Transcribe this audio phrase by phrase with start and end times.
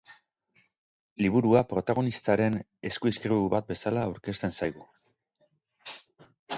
[1.25, 2.57] Liburua protagonistaren
[2.93, 4.93] eskuizkribu bat bezala aurkezten zaigu.